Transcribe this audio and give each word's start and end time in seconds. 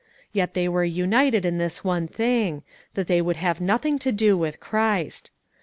Yet 0.33 0.55
they 0.55 0.67
were 0.67 0.83
united 0.83 1.45
in 1.45 1.59
this 1.59 1.83
one 1.83 2.07
thing, 2.07 2.63
that 2.95 3.05
they 3.05 3.21
would 3.21 3.37
have 3.37 3.61
nothing 3.61 3.99
to 3.99 4.11
do 4.11 4.35
with 4.35 4.59
Christ. 4.59 5.29